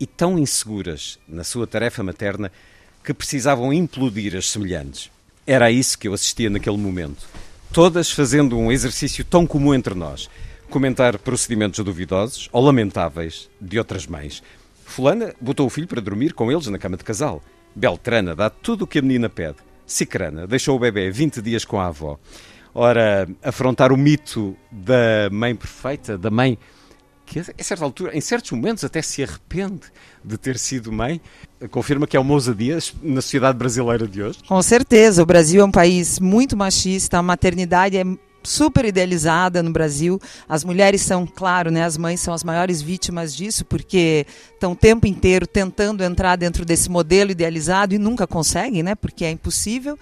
E 0.00 0.06
tão 0.06 0.38
inseguras 0.38 1.18
na 1.28 1.44
sua 1.44 1.66
tarefa 1.66 2.02
materna 2.02 2.50
que 3.04 3.12
precisavam 3.12 3.70
implodir 3.70 4.34
as 4.34 4.48
semelhantes. 4.48 5.10
Era 5.46 5.66
a 5.66 5.70
isso 5.70 5.98
que 5.98 6.08
eu 6.08 6.14
assistia 6.14 6.48
naquele 6.48 6.78
momento. 6.78 7.26
Todas 7.70 8.10
fazendo 8.10 8.56
um 8.56 8.72
exercício 8.72 9.26
tão 9.26 9.46
comum 9.46 9.74
entre 9.74 9.94
nós, 9.94 10.30
comentar 10.68 11.18
procedimentos 11.18 11.84
duvidosos 11.84 12.48
ou 12.52 12.62
lamentáveis 12.62 13.50
de 13.60 13.78
outras 13.78 14.06
mães. 14.06 14.42
Fulana 14.84 15.34
botou 15.40 15.66
o 15.66 15.70
filho 15.70 15.86
para 15.86 16.00
dormir 16.00 16.32
com 16.32 16.50
eles 16.50 16.66
na 16.66 16.78
cama 16.78 16.96
de 16.96 17.04
casal. 17.04 17.42
Beltrana 17.74 18.34
dá 18.34 18.48
tudo 18.48 18.82
o 18.82 18.86
que 18.86 18.98
a 18.98 19.02
menina 19.02 19.28
pede. 19.28 19.56
Cicrana 19.86 20.46
deixou 20.46 20.76
o 20.76 20.78
bebê 20.78 21.10
20 21.10 21.40
dias 21.40 21.64
com 21.64 21.80
a 21.80 21.86
avó. 21.86 22.18
Ora, 22.74 23.28
afrontar 23.42 23.92
o 23.92 23.96
mito 23.96 24.56
da 24.70 25.28
mãe 25.30 25.54
perfeita, 25.54 26.16
da 26.16 26.30
mãe 26.30 26.58
que 27.28 27.40
a 27.40 27.62
certa 27.62 27.84
altura, 27.84 28.16
em 28.16 28.20
certos 28.20 28.50
momentos, 28.52 28.82
até 28.84 29.02
se 29.02 29.22
arrepende 29.22 29.82
de 30.24 30.38
ter 30.38 30.58
sido 30.58 30.90
mãe, 30.90 31.20
confirma 31.70 32.06
que 32.06 32.16
é 32.16 32.20
uma 32.20 32.32
ousadia 32.32 32.78
na 33.02 33.20
sociedade 33.20 33.58
brasileira 33.58 34.08
de 34.08 34.22
hoje? 34.22 34.38
Com 34.48 34.62
certeza. 34.62 35.22
O 35.22 35.26
Brasil 35.26 35.60
é 35.60 35.64
um 35.64 35.70
país 35.70 36.18
muito 36.18 36.56
machista, 36.56 37.18
a 37.18 37.22
maternidade 37.22 37.98
é 37.98 38.04
super 38.42 38.84
idealizada 38.84 39.62
no 39.62 39.70
Brasil. 39.70 40.20
As 40.48 40.64
mulheres 40.64 41.02
são, 41.02 41.26
claro, 41.26 41.70
né, 41.70 41.84
as 41.84 41.96
mães 41.96 42.20
são 42.20 42.32
as 42.32 42.44
maiores 42.44 42.80
vítimas 42.80 43.34
disso, 43.34 43.64
porque 43.64 44.26
estão 44.54 44.72
o 44.72 44.76
tempo 44.76 45.06
inteiro 45.06 45.46
tentando 45.46 46.02
entrar 46.02 46.36
dentro 46.36 46.64
desse 46.64 46.90
modelo 46.90 47.30
idealizado 47.30 47.94
e 47.94 47.98
nunca 47.98 48.26
conseguem, 48.26 48.82
né, 48.82 48.94
porque 48.94 49.24
é 49.24 49.30
impossível. 49.30 49.98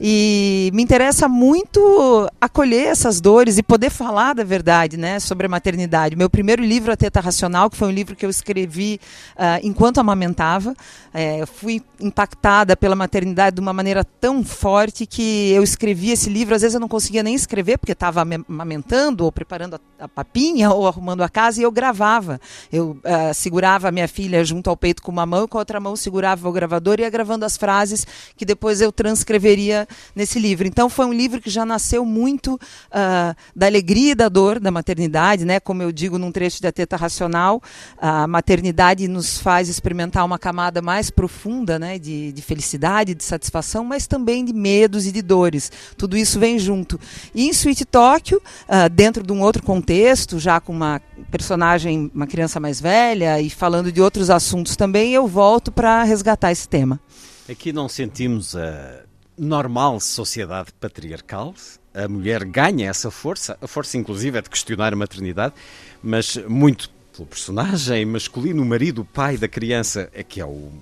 E 0.00 0.70
me 0.74 0.82
interessa 0.82 1.28
muito 1.28 2.28
acolher 2.40 2.88
essas 2.88 3.20
dores 3.20 3.58
e 3.58 3.62
poder 3.62 3.90
falar 3.90 4.34
da 4.34 4.42
verdade, 4.42 4.96
né, 4.96 5.20
sobre 5.20 5.46
a 5.46 5.48
maternidade. 5.48 6.16
Meu 6.16 6.28
primeiro 6.28 6.62
livro, 6.62 6.92
A 6.92 6.96
Teta 6.96 7.20
Racional, 7.20 7.70
que 7.70 7.76
foi 7.76 7.88
um 7.88 7.92
livro 7.92 8.16
que 8.16 8.24
eu 8.24 8.30
escrevi 8.30 9.00
uh, 9.36 9.60
enquanto 9.62 9.98
amamentava, 9.98 10.74
é, 11.14 11.44
fui 11.46 11.82
impactada 12.00 12.76
pela 12.76 12.96
maternidade 12.96 13.56
de 13.56 13.60
uma 13.60 13.72
maneira 13.72 14.04
tão 14.04 14.42
forte 14.42 15.06
que 15.06 15.50
eu 15.52 15.62
escrevi 15.62 16.10
esse 16.10 16.28
livro. 16.30 16.54
Às 16.54 16.62
vezes 16.62 16.74
eu 16.74 16.80
não 16.80 16.88
conseguia 16.88 17.22
nem 17.22 17.34
escrever 17.34 17.78
porque 17.82 17.92
estava 17.92 18.20
amamentando 18.20 19.24
ou 19.24 19.32
preparando 19.32 19.74
a, 19.74 20.04
a, 20.04 20.08
papinha 20.08 20.70
ou 20.70 20.86
arrumando 20.86 21.20
a 21.22 21.28
casa 21.28 21.60
e 21.60 21.64
eu 21.64 21.72
gravava. 21.72 22.40
Eu 22.72 22.92
uh, 22.92 23.34
segurava 23.34 23.88
a 23.88 23.90
minha 23.90 24.06
filha 24.06 24.44
junto 24.44 24.70
ao 24.70 24.76
peito 24.76 25.02
com 25.02 25.10
uma 25.10 25.26
mão 25.26 25.44
e 25.44 25.48
com 25.48 25.58
a 25.58 25.62
outra 25.62 25.80
mão 25.80 25.96
segurava 25.96 26.48
o 26.48 26.52
gravador 26.52 27.00
e 27.00 27.02
ia 27.02 27.10
gravando 27.10 27.44
as 27.44 27.56
frases 27.56 28.06
que 28.36 28.44
depois 28.44 28.80
eu 28.80 28.92
transcreveria 28.92 29.88
nesse 30.14 30.38
livro. 30.38 30.64
Então 30.64 30.88
foi 30.88 31.06
um 31.06 31.12
livro 31.12 31.40
que 31.40 31.50
já 31.50 31.66
nasceu 31.66 32.04
muito 32.04 32.54
uh, 32.54 33.34
da 33.54 33.66
alegria 33.66 34.12
e 34.12 34.14
da 34.14 34.28
dor 34.28 34.60
da 34.60 34.70
maternidade, 34.70 35.44
né? 35.44 35.58
Como 35.58 35.82
eu 35.82 35.90
digo 35.90 36.18
num 36.18 36.30
trecho 36.30 36.62
da 36.62 36.70
Teta 36.70 36.96
Racional, 36.96 37.60
a 37.98 38.28
maternidade 38.28 39.08
nos 39.08 39.38
faz 39.38 39.68
experimentar 39.68 40.24
uma 40.24 40.38
camada 40.38 40.80
mais 40.80 41.10
profunda, 41.10 41.80
né? 41.80 41.98
De, 41.98 42.30
de 42.30 42.42
felicidade, 42.42 43.12
de 43.12 43.24
satisfação, 43.24 43.82
mas 43.82 44.06
também 44.06 44.44
de 44.44 44.52
medos 44.52 45.04
e 45.04 45.10
de 45.10 45.20
dores. 45.20 45.72
Tudo 45.96 46.16
isso 46.16 46.38
vem 46.38 46.60
junto. 46.60 47.00
E 47.34 47.48
Sweet 47.62 47.84
Tóquio, 47.84 48.38
uh, 48.38 48.88
dentro 48.90 49.22
de 49.22 49.32
um 49.32 49.40
outro 49.40 49.62
contexto, 49.62 50.38
já 50.38 50.60
com 50.60 50.72
uma 50.72 51.00
personagem, 51.30 52.10
uma 52.12 52.26
criança 52.26 52.58
mais 52.58 52.80
velha 52.80 53.40
e 53.40 53.48
falando 53.48 53.92
de 53.92 54.00
outros 54.00 54.30
assuntos 54.30 54.74
também, 54.74 55.14
eu 55.14 55.28
volto 55.28 55.70
para 55.70 56.02
resgatar 56.02 56.50
esse 56.50 56.68
tema. 56.68 57.00
Aqui 57.48 57.72
não 57.72 57.88
sentimos 57.88 58.56
a 58.56 59.02
normal 59.38 60.00
sociedade 60.00 60.72
patriarcal. 60.80 61.54
A 61.94 62.08
mulher 62.08 62.44
ganha 62.44 62.90
essa 62.90 63.10
força, 63.10 63.56
a 63.60 63.68
força 63.68 63.96
inclusive 63.96 64.38
é 64.38 64.42
de 64.42 64.50
questionar 64.50 64.92
a 64.92 64.96
maternidade, 64.96 65.54
mas 66.02 66.36
muito 66.48 66.90
pelo 67.14 67.28
personagem 67.28 68.04
masculino, 68.06 68.62
o 68.62 68.66
marido, 68.66 69.02
o 69.02 69.04
pai 69.04 69.36
da 69.36 69.46
criança, 69.46 70.10
é 70.12 70.22
que 70.22 70.40
é 70.40 70.44
o 70.44 70.72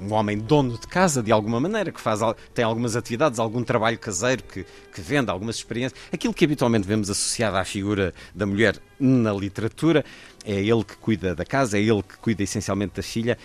um 0.00 0.12
homem 0.12 0.38
dono 0.38 0.78
de 0.78 0.86
casa, 0.86 1.22
de 1.22 1.32
alguma 1.32 1.60
maneira, 1.60 1.90
que 1.90 2.00
faz, 2.00 2.20
tem 2.54 2.64
algumas 2.64 2.96
atividades, 2.96 3.38
algum 3.38 3.62
trabalho 3.62 3.98
caseiro, 3.98 4.42
que, 4.42 4.64
que 4.94 5.00
vende 5.00 5.30
algumas 5.30 5.56
experiências. 5.56 6.00
Aquilo 6.12 6.32
que 6.32 6.44
habitualmente 6.44 6.86
vemos 6.86 7.10
associado 7.10 7.56
à 7.56 7.64
figura 7.64 8.14
da 8.34 8.46
mulher 8.46 8.76
na 8.98 9.32
literatura, 9.32 10.04
é 10.44 10.54
ele 10.54 10.84
que 10.84 10.96
cuida 10.96 11.34
da 11.34 11.44
casa, 11.44 11.78
é 11.78 11.82
ele 11.82 12.02
que 12.02 12.16
cuida 12.18 12.42
essencialmente 12.42 12.94
da 12.96 13.02
filha. 13.02 13.36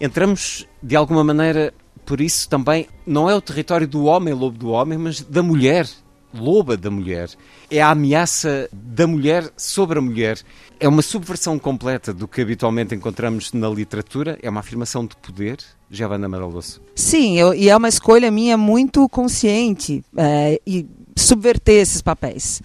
Entramos, 0.00 0.66
de 0.82 0.96
alguma 0.96 1.22
maneira, 1.24 1.74
por 2.06 2.20
isso 2.20 2.48
também, 2.48 2.88
não 3.06 3.28
é 3.28 3.34
o 3.34 3.40
território 3.40 3.86
do 3.86 4.04
homem, 4.04 4.32
lobo 4.32 4.56
do 4.56 4.70
homem, 4.70 4.96
mas 4.96 5.20
da 5.20 5.42
mulher, 5.42 5.86
loba 6.34 6.76
da 6.76 6.90
mulher. 6.90 7.30
É 7.70 7.80
a 7.80 7.90
ameaça 7.90 8.68
da 8.72 9.06
mulher 9.06 9.50
sobre 9.56 9.98
a 9.98 10.02
mulher. 10.02 10.38
É 10.80 10.88
uma 10.88 11.02
subversão 11.02 11.58
completa 11.58 12.12
do 12.12 12.28
que 12.28 12.40
habitualmente 12.40 12.94
encontramos 12.94 13.52
na 13.52 13.68
literatura. 13.68 14.38
É 14.42 14.48
uma 14.48 14.60
afirmação 14.60 15.06
de 15.06 15.16
poder. 15.16 15.58
Giovanna 15.90 16.28
Maraloso. 16.28 16.82
Sim, 16.94 17.38
eu, 17.38 17.54
e 17.54 17.70
é 17.70 17.76
uma 17.76 17.88
escolha 17.88 18.30
minha 18.30 18.56
muito 18.56 19.08
consciente 19.08 20.04
é, 20.16 20.60
e 20.66 20.86
subverter 21.16 21.80
esses 21.80 22.02
papéis. 22.02 22.60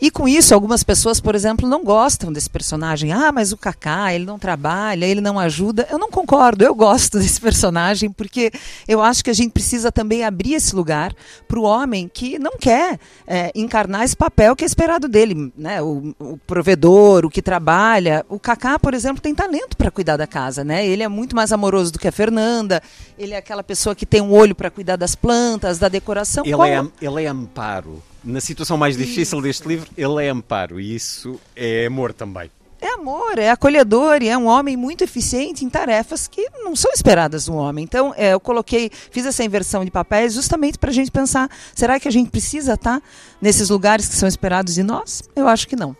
E 0.00 0.10
com 0.10 0.26
isso, 0.26 0.54
algumas 0.54 0.82
pessoas, 0.82 1.20
por 1.20 1.34
exemplo, 1.34 1.68
não 1.68 1.84
gostam 1.84 2.32
desse 2.32 2.48
personagem. 2.48 3.12
Ah, 3.12 3.30
mas 3.30 3.52
o 3.52 3.56
Kaká, 3.56 4.14
ele 4.14 4.24
não 4.24 4.38
trabalha, 4.38 5.04
ele 5.04 5.20
não 5.20 5.38
ajuda. 5.38 5.86
Eu 5.90 5.98
não 5.98 6.10
concordo, 6.10 6.64
eu 6.64 6.74
gosto 6.74 7.18
desse 7.20 7.40
personagem, 7.40 8.10
porque 8.10 8.50
eu 8.88 9.02
acho 9.02 9.22
que 9.22 9.28
a 9.28 9.34
gente 9.34 9.52
precisa 9.52 9.92
também 9.92 10.24
abrir 10.24 10.54
esse 10.54 10.74
lugar 10.74 11.14
para 11.46 11.58
o 11.58 11.64
homem 11.64 12.10
que 12.12 12.38
não 12.38 12.52
quer 12.58 12.98
é, 13.26 13.52
encarnar 13.54 14.04
esse 14.04 14.16
papel 14.16 14.56
que 14.56 14.64
é 14.64 14.66
esperado 14.66 15.06
dele. 15.06 15.52
Né? 15.56 15.82
O, 15.82 16.14
o 16.18 16.38
provedor, 16.46 17.26
o 17.26 17.30
que 17.30 17.42
trabalha. 17.42 18.24
O 18.28 18.38
Kaká, 18.38 18.78
por 18.78 18.94
exemplo, 18.94 19.20
tem 19.20 19.34
talento 19.34 19.76
para 19.76 19.90
cuidar 19.90 20.16
da 20.16 20.26
casa. 20.26 20.64
Né? 20.64 20.86
Ele 20.86 21.02
é 21.02 21.08
muito 21.08 21.36
mais 21.36 21.52
amoroso 21.52 21.92
do 21.92 21.98
que 21.98 22.08
a 22.08 22.12
Fernanda, 22.12 22.82
ele 23.18 23.34
é 23.34 23.36
aquela 23.36 23.62
pessoa 23.62 23.94
que 23.94 24.06
tem 24.06 24.22
um 24.22 24.32
olho 24.32 24.54
para 24.54 24.70
cuidar 24.70 24.96
das 24.96 25.14
plantas, 25.14 25.78
da 25.78 25.88
decoração. 25.88 26.44
Ele, 26.46 26.62
é, 26.62 26.84
ele 27.02 27.24
é 27.24 27.28
amparo 27.28 28.02
na 28.24 28.40
situação 28.40 28.76
mais 28.76 28.96
difícil 28.96 29.40
deste 29.40 29.66
livro, 29.66 29.88
ele 29.96 30.24
é 30.24 30.28
amparo 30.28 30.80
e 30.80 30.94
isso 30.94 31.40
é 31.54 31.86
amor 31.86 32.12
também. 32.12 32.50
É 32.82 32.94
amor, 32.94 33.38
é 33.38 33.50
acolhedor 33.50 34.22
e 34.22 34.28
é 34.28 34.38
um 34.38 34.46
homem 34.46 34.74
muito 34.74 35.04
eficiente 35.04 35.64
em 35.64 35.68
tarefas 35.68 36.26
que 36.26 36.48
não 36.64 36.74
são 36.74 36.90
esperadas 36.92 37.44
do 37.44 37.54
homem. 37.54 37.84
Então, 37.84 38.14
é, 38.16 38.32
eu 38.32 38.40
coloquei, 38.40 38.90
fiz 39.10 39.26
essa 39.26 39.44
inversão 39.44 39.84
de 39.84 39.90
papéis 39.90 40.32
justamente 40.32 40.78
para 40.78 40.88
a 40.88 40.92
gente 40.92 41.10
pensar: 41.10 41.50
será 41.74 42.00
que 42.00 42.08
a 42.08 42.10
gente 42.10 42.30
precisa 42.30 42.74
estar 42.74 43.00
tá 43.00 43.06
nesses 43.40 43.68
lugares 43.68 44.08
que 44.08 44.14
são 44.14 44.26
esperados 44.26 44.74
de 44.74 44.82
nós? 44.82 45.22
Eu 45.36 45.46
acho 45.46 45.68
que 45.68 45.76
não. 45.76 45.94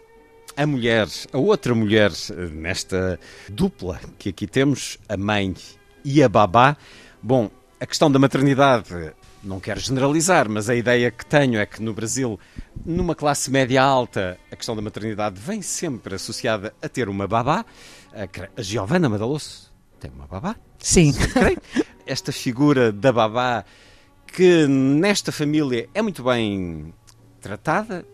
A 0.57 0.67
mulher, 0.67 1.07
a 1.33 1.39
outra 1.39 1.75
mulher 1.75 2.12
nesta 2.50 3.21
dupla 3.49 4.00
que 4.19 4.31
aqui 4.31 4.47
temos, 4.47 4.99
a 5.07 5.19
mãe 5.19 5.55
e 6.03 6.23
a 6.23 6.29
babá. 6.31 6.79
Bom, 7.23 7.50
a 7.79 7.85
questão 7.85 8.11
da 8.11 8.19
maternidade 8.19 9.12
não 9.42 9.59
quero 9.59 9.80
generalizar, 9.80 10.49
mas 10.49 10.68
a 10.68 10.75
ideia 10.75 11.11
que 11.11 11.25
tenho 11.25 11.59
é 11.59 11.66
que 11.66 11.82
no 11.82 11.94
Brasil, 11.94 12.38
numa 12.85 13.14
classe 13.14 13.50
média 13.50 13.82
alta, 13.82 14.38
a 14.50 14.56
questão 14.56 14.76
da 14.76 14.82
maternidade 14.82 15.40
vem 15.40 15.62
sempre 15.62 16.14
associada 16.14 16.75
a 16.82 16.88
ter 16.88 17.09
uma 17.09 17.26
babá. 17.26 17.64
A 18.56 18.62
Giovanna 18.62 19.09
Madaloso 19.09 19.73
tem 19.99 20.11
uma 20.11 20.26
babá. 20.26 20.56
Sim. 20.78 21.12
Esta 22.06 22.32
figura 22.32 22.92
da 22.92 23.12
babá 23.12 23.64
que 24.26 24.66
nesta 24.66 25.32
família 25.32 25.88
é 25.94 26.02
muito 26.02 26.23
bem 26.23 26.92
tratada, 27.40 28.04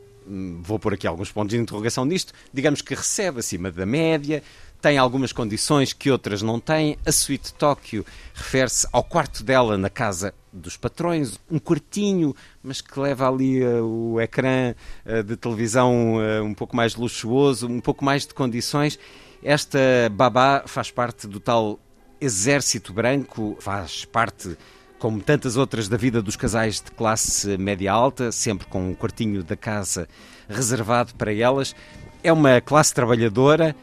vou 0.62 0.78
pôr 0.78 0.94
aqui 0.94 1.06
alguns 1.06 1.30
pontos 1.30 1.54
de 1.54 1.60
interrogação 1.60 2.04
nisto, 2.04 2.32
digamos 2.52 2.82
que 2.82 2.94
recebe 2.94 3.40
acima 3.40 3.70
da 3.70 3.86
média, 3.86 4.42
tem 4.86 4.98
algumas 4.98 5.32
condições 5.32 5.92
que 5.92 6.12
outras 6.12 6.42
não 6.42 6.60
têm. 6.60 6.96
A 7.04 7.10
suíte 7.10 7.52
Tóquio 7.52 8.06
refere-se 8.32 8.86
ao 8.92 9.02
quarto 9.02 9.42
dela 9.42 9.76
na 9.76 9.90
casa 9.90 10.32
dos 10.52 10.76
patrões, 10.76 11.40
um 11.50 11.58
quartinho, 11.58 12.36
mas 12.62 12.80
que 12.80 13.00
leva 13.00 13.28
ali 13.28 13.64
uh, 13.64 13.84
o 13.84 14.20
ecrã 14.20 14.76
uh, 15.04 15.24
de 15.24 15.36
televisão 15.36 16.18
uh, 16.18 16.44
um 16.44 16.54
pouco 16.54 16.76
mais 16.76 16.94
luxuoso, 16.94 17.66
um 17.66 17.80
pouco 17.80 18.04
mais 18.04 18.24
de 18.28 18.32
condições. 18.32 18.96
Esta 19.42 19.80
babá 20.12 20.62
faz 20.66 20.88
parte 20.92 21.26
do 21.26 21.40
tal 21.40 21.80
exército 22.20 22.92
branco, 22.92 23.56
faz 23.58 24.04
parte 24.04 24.56
como 25.00 25.20
tantas 25.20 25.56
outras 25.56 25.88
da 25.88 25.96
vida 25.96 26.22
dos 26.22 26.36
casais 26.36 26.80
de 26.80 26.92
classe 26.92 27.58
média 27.58 27.92
alta, 27.92 28.30
sempre 28.30 28.68
com 28.68 28.90
um 28.90 28.94
quartinho 28.94 29.42
da 29.42 29.56
casa 29.56 30.08
reservado 30.48 31.12
para 31.16 31.34
elas. 31.34 31.74
É 32.22 32.32
uma 32.32 32.60
classe 32.60 32.94
trabalhadora, 32.94 33.74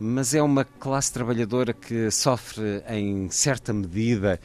mas 0.00 0.34
é 0.34 0.42
uma 0.42 0.64
classe 0.64 1.12
trabalhadora 1.12 1.74
que 1.74 2.10
sofre 2.10 2.82
em 2.88 3.28
certa 3.30 3.70
medida 3.72 4.40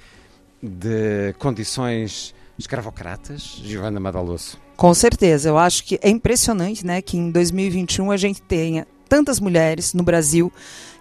de 0.62 1.34
condições 1.40 2.36
escravocratas, 2.60 3.62
Giovanna 3.64 4.00
Madaloso? 4.00 4.58
Com 4.76 4.94
certeza, 4.94 5.48
eu 5.48 5.58
acho 5.58 5.86
que 5.86 5.98
é 6.02 6.10
impressionante, 6.10 6.86
né, 6.86 7.02
que 7.02 7.16
em 7.16 7.32
2021 7.32 8.12
a 8.12 8.18
gente 8.18 8.42
tenha 8.42 8.86
tantas 9.08 9.40
mulheres 9.40 9.94
no 9.94 10.04
Brasil 10.04 10.52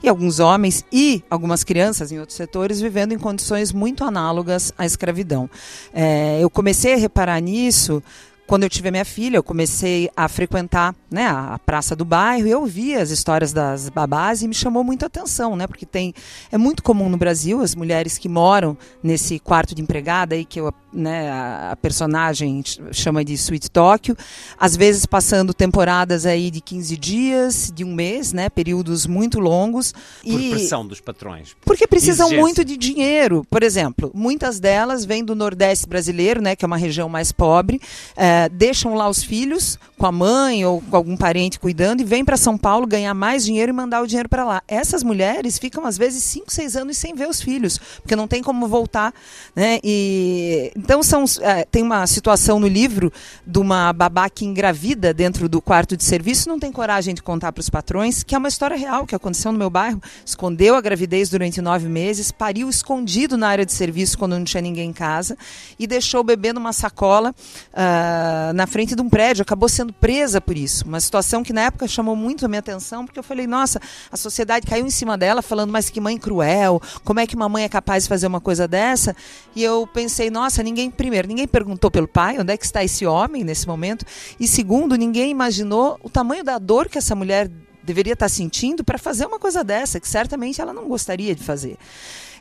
e 0.02 0.08
alguns 0.08 0.38
homens 0.38 0.84
e 0.92 1.24
algumas 1.28 1.64
crianças 1.64 2.12
em 2.12 2.20
outros 2.20 2.36
setores 2.36 2.80
vivendo 2.80 3.12
em 3.12 3.18
condições 3.18 3.72
muito 3.72 4.04
análogas 4.04 4.72
à 4.78 4.86
escravidão. 4.86 5.50
É, 5.92 6.38
eu 6.40 6.48
comecei 6.48 6.94
a 6.94 6.96
reparar 6.96 7.40
nisso 7.40 8.02
quando 8.46 8.64
eu 8.64 8.68
tive 8.68 8.90
minha 8.90 9.04
filha, 9.04 9.36
eu 9.36 9.42
comecei 9.42 10.10
a 10.16 10.28
frequentar 10.28 10.94
né, 11.10 11.26
a, 11.26 11.58
praça 11.58 11.96
do 11.96 12.04
bairro 12.04 12.46
e 12.46 12.50
eu 12.50 12.64
vi 12.66 12.94
as 12.94 13.10
histórias 13.10 13.52
das 13.52 13.88
babás 13.88 14.42
e 14.42 14.48
me 14.48 14.54
chamou 14.54 14.84
muito 14.84 15.02
a 15.02 15.06
atenção, 15.06 15.56
né? 15.56 15.66
Porque 15.66 15.86
tem 15.86 16.12
é 16.52 16.58
muito 16.58 16.82
comum 16.82 17.08
no 17.08 17.16
Brasil 17.16 17.60
as 17.60 17.74
mulheres 17.74 18.18
que 18.18 18.28
moram 18.28 18.76
nesse 19.02 19.38
quarto 19.38 19.74
de 19.74 19.80
empregada 19.80 20.34
aí 20.34 20.44
que 20.44 20.60
eu, 20.60 20.72
né, 20.94 21.30
a, 21.30 21.76
personagem 21.80 22.62
chama 22.92 23.24
de 23.24 23.34
Sweet 23.34 23.70
Tóquio, 23.70 24.16
às 24.58 24.76
vezes 24.76 25.04
passando 25.04 25.52
temporadas 25.52 26.24
aí 26.24 26.50
de 26.50 26.60
15 26.60 26.96
dias, 26.96 27.72
de 27.74 27.84
um 27.84 27.92
mês, 27.92 28.32
né? 28.32 28.48
Períodos 28.48 29.06
muito 29.06 29.40
longos. 29.40 29.92
Por 30.22 30.40
e, 30.40 30.50
pressão 30.50 30.86
dos 30.86 31.00
patrões. 31.00 31.56
Porque 31.64 31.86
precisam 31.86 32.26
Exigência. 32.26 32.42
muito 32.42 32.64
de 32.64 32.76
dinheiro. 32.76 33.44
Por 33.50 33.62
exemplo, 33.62 34.10
muitas 34.14 34.60
delas 34.60 35.04
vêm 35.04 35.24
do 35.24 35.34
Nordeste 35.34 35.86
brasileiro, 35.86 36.40
né? 36.40 36.54
Que 36.54 36.64
é 36.64 36.66
uma 36.66 36.76
região 36.76 37.08
mais 37.08 37.32
pobre. 37.32 37.80
É, 38.16 38.48
deixam 38.48 38.94
lá 38.94 39.08
os 39.08 39.22
filhos 39.22 39.78
com 39.98 40.06
a 40.06 40.12
mãe 40.12 40.64
ou 40.64 40.80
com 40.82 40.96
algum 40.96 41.16
parente 41.16 41.58
cuidando 41.58 42.00
e 42.00 42.04
vêm 42.04 42.24
para 42.24 42.36
São 42.36 42.58
Paulo 42.58 42.86
ganhar 42.86 43.14
mais 43.14 43.44
dinheiro 43.44 43.70
e 43.70 43.72
mandar 43.72 44.02
o 44.02 44.06
dinheiro 44.06 44.28
para 44.28 44.44
lá. 44.44 44.62
Essas 44.68 45.02
mulheres 45.02 45.58
ficam 45.58 45.86
às 45.86 45.96
vezes 45.96 46.22
5, 46.24 46.52
6 46.52 46.76
anos 46.76 46.96
sem 46.96 47.14
ver 47.14 47.28
os 47.28 47.40
filhos, 47.40 47.78
porque 48.02 48.16
não 48.16 48.28
tem 48.28 48.42
como 48.42 48.68
voltar, 48.68 49.14
né? 49.54 49.78
E 49.82 50.72
então 50.84 51.02
são 51.02 51.24
é, 51.40 51.64
tem 51.64 51.82
uma 51.82 52.06
situação 52.06 52.60
no 52.60 52.68
livro 52.68 53.10
de 53.46 53.58
uma 53.58 53.90
babá 53.90 54.28
que 54.28 54.44
engravida 54.44 55.14
dentro 55.14 55.48
do 55.48 55.58
quarto 55.58 55.96
de 55.96 56.04
serviço, 56.04 56.46
não 56.46 56.58
tem 56.58 56.70
coragem 56.70 57.14
de 57.14 57.22
contar 57.22 57.52
para 57.52 57.62
os 57.62 57.70
patrões, 57.70 58.22
que 58.22 58.34
é 58.34 58.38
uma 58.38 58.48
história 58.48 58.76
real 58.76 59.06
que 59.06 59.14
aconteceu 59.14 59.50
no 59.50 59.58
meu 59.58 59.70
bairro. 59.70 59.98
Escondeu 60.26 60.74
a 60.74 60.82
gravidez 60.82 61.30
durante 61.30 61.62
nove 61.62 61.88
meses, 61.88 62.30
pariu 62.30 62.68
escondido 62.68 63.38
na 63.38 63.48
área 63.48 63.64
de 63.64 63.72
serviço 63.72 64.18
quando 64.18 64.36
não 64.36 64.44
tinha 64.44 64.60
ninguém 64.60 64.90
em 64.90 64.92
casa 64.92 65.38
e 65.78 65.86
deixou 65.86 66.20
o 66.20 66.24
bebê 66.24 66.52
numa 66.52 66.74
sacola. 66.74 67.34
Uh, 67.72 68.52
na 68.52 68.66
frente 68.66 68.94
de 68.94 69.00
um 69.00 69.08
prédio, 69.08 69.40
acabou 69.40 69.70
sendo 69.70 69.90
presa 69.90 70.38
por 70.38 70.54
isso. 70.54 70.84
Uma 70.86 71.00
situação 71.00 71.42
que 71.42 71.54
na 71.54 71.62
época 71.62 71.88
chamou 71.88 72.14
muito 72.14 72.44
a 72.44 72.48
minha 72.48 72.60
atenção, 72.60 73.06
porque 73.06 73.18
eu 73.18 73.22
falei, 73.22 73.46
nossa, 73.46 73.80
a 74.12 74.18
sociedade 74.18 74.66
caiu 74.66 74.86
em 74.86 74.90
cima 74.90 75.16
dela 75.16 75.40
falando, 75.40 75.70
mas 75.70 75.88
que 75.88 75.98
mãe 75.98 76.18
cruel, 76.18 76.82
como 77.04 77.20
é 77.20 77.26
que 77.26 77.34
uma 77.34 77.48
mãe 77.48 77.64
é 77.64 77.70
capaz 77.70 78.02
de 78.02 78.10
fazer 78.10 78.26
uma 78.26 78.40
coisa 78.40 78.68
dessa? 78.68 79.16
E 79.56 79.62
eu 79.62 79.86
pensei, 79.86 80.28
nossa, 80.28 80.62
ninguém, 80.62 80.73
primeiro, 80.90 81.28
ninguém 81.28 81.46
perguntou 81.46 81.90
pelo 81.90 82.08
pai, 82.08 82.38
onde 82.38 82.52
é 82.52 82.56
que 82.56 82.64
está 82.64 82.82
esse 82.82 83.06
homem 83.06 83.44
nesse 83.44 83.66
momento? 83.66 84.04
E 84.38 84.46
segundo, 84.46 84.96
ninguém 84.96 85.30
imaginou 85.30 85.98
o 86.02 86.10
tamanho 86.10 86.44
da 86.44 86.58
dor 86.58 86.88
que 86.88 86.98
essa 86.98 87.14
mulher 87.14 87.50
deveria 87.82 88.14
estar 88.14 88.28
sentindo 88.28 88.82
para 88.82 88.98
fazer 88.98 89.26
uma 89.26 89.38
coisa 89.38 89.62
dessa, 89.62 90.00
que 90.00 90.08
certamente 90.08 90.60
ela 90.60 90.72
não 90.72 90.88
gostaria 90.88 91.34
de 91.34 91.42
fazer. 91.42 91.76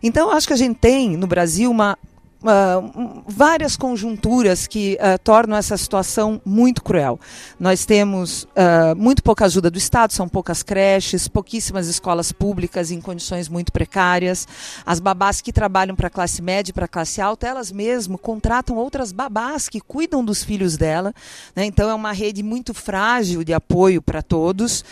Então, 0.01 0.31
acho 0.31 0.47
que 0.47 0.53
a 0.53 0.57
gente 0.57 0.77
tem 0.77 1.15
no 1.17 1.27
Brasil 1.27 1.69
uma 1.69 1.97
uh, 2.43 3.23
várias 3.25 3.77
conjunturas 3.77 4.67
que 4.67 4.97
uh, 4.99 5.17
tornam 5.23 5.57
essa 5.57 5.77
situação 5.77 6.41
muito 6.45 6.83
cruel. 6.83 7.19
Nós 7.59 7.85
temos 7.85 8.43
uh, 8.43 8.95
muito 8.95 9.23
pouca 9.23 9.45
ajuda 9.45 9.71
do 9.71 9.77
Estado, 9.77 10.11
são 10.13 10.27
poucas 10.27 10.61
creches, 10.61 11.27
pouquíssimas 11.27 11.87
escolas 11.87 12.31
públicas 12.31 12.91
em 12.91 12.99
condições 12.99 13.47
muito 13.47 13.71
precárias. 13.71 14.47
As 14.85 14.99
babás 14.99 15.41
que 15.41 15.53
trabalham 15.53 15.95
para 15.95 16.07
a 16.07 16.11
classe 16.11 16.41
média 16.41 16.71
e 16.71 16.73
para 16.73 16.85
a 16.85 16.87
classe 16.87 17.21
alta, 17.21 17.47
elas 17.47 17.71
mesmo 17.71 18.17
contratam 18.17 18.75
outras 18.75 19.11
babás 19.11 19.69
que 19.69 19.79
cuidam 19.79 20.23
dos 20.23 20.43
filhos 20.43 20.75
dela. 20.77 21.13
Né? 21.55 21.65
Então 21.65 21.89
é 21.89 21.93
uma 21.93 22.11
rede 22.11 22.43
muito 22.43 22.73
frágil 22.73 23.43
de 23.43 23.53
apoio 23.53 24.01
para 24.01 24.21
todos. 24.21 24.83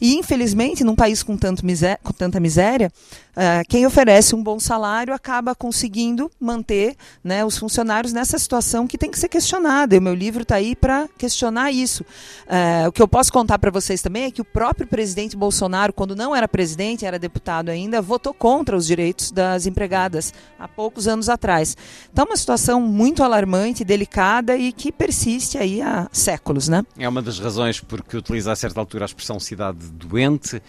e 0.00 0.14
infelizmente, 0.14 0.84
num 0.84 0.94
país 0.94 1.22
com, 1.22 1.36
tanto 1.36 1.62
com 2.02 2.12
tanta 2.12 2.40
miséria, 2.40 2.92
quem 3.68 3.86
oferece 3.86 4.34
um 4.34 4.42
bom 4.42 4.58
salário 4.60 5.14
acaba 5.14 5.54
conseguindo 5.54 6.01
manter 6.40 6.96
né, 7.22 7.44
os 7.44 7.58
funcionários 7.58 8.12
nessa 8.12 8.38
situação 8.38 8.86
que 8.86 8.98
tem 8.98 9.10
que 9.10 9.18
ser 9.18 9.28
questionada. 9.28 9.94
E 9.94 9.98
o 9.98 10.02
meu 10.02 10.14
livro 10.14 10.42
está 10.42 10.56
aí 10.56 10.74
para 10.74 11.08
questionar 11.18 11.70
isso. 11.70 12.02
Uh, 12.02 12.88
o 12.88 12.92
que 12.92 13.02
eu 13.02 13.08
posso 13.08 13.32
contar 13.32 13.58
para 13.58 13.70
vocês 13.70 14.02
também 14.02 14.24
é 14.24 14.30
que 14.30 14.40
o 14.40 14.44
próprio 14.44 14.86
presidente 14.86 15.36
Bolsonaro, 15.36 15.92
quando 15.92 16.16
não 16.16 16.34
era 16.34 16.48
presidente, 16.48 17.06
era 17.06 17.18
deputado 17.18 17.68
ainda, 17.68 18.02
votou 18.02 18.34
contra 18.34 18.76
os 18.76 18.86
direitos 18.86 19.30
das 19.30 19.66
empregadas 19.66 20.32
há 20.58 20.66
poucos 20.66 21.06
anos 21.06 21.28
atrás. 21.28 21.76
Então, 22.12 22.24
uma 22.24 22.36
situação 22.36 22.80
muito 22.80 23.22
alarmante, 23.22 23.84
delicada 23.84 24.56
e 24.56 24.72
que 24.72 24.90
persiste 24.90 25.58
aí 25.58 25.80
há 25.80 26.08
séculos. 26.12 26.68
Né? 26.68 26.84
É 26.98 27.08
uma 27.08 27.22
das 27.22 27.38
razões 27.38 27.80
porque 27.80 28.16
utiliza 28.16 28.52
a 28.52 28.56
certa 28.56 28.80
altura 28.80 29.04
a 29.04 29.06
expressão 29.06 29.38
cidade 29.38 29.78
doente 29.92 30.62